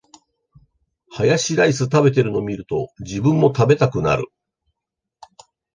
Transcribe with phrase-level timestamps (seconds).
[1.11, 4.25] ハヤシライス食べてるの見ると、自分も食べたくなる